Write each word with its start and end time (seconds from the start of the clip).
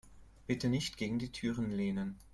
Bitte 0.47 0.67
nicht 0.67 0.97
gegen 0.97 1.19
die 1.19 1.31
Türen 1.31 1.69
lehnen. 1.69 2.17